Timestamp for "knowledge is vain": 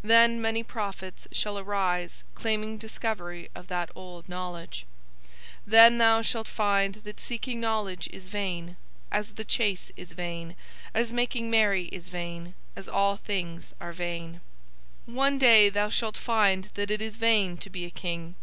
7.60-8.78